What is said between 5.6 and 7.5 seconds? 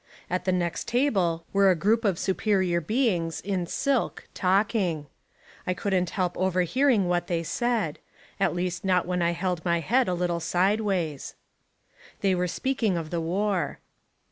I couldn't help overhearing what they